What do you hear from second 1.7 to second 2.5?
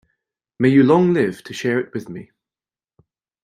it with me!